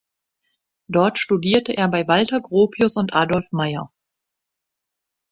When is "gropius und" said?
2.41-3.13